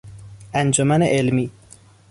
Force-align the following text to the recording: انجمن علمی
انجمن 0.55 1.01
علمی 1.03 1.51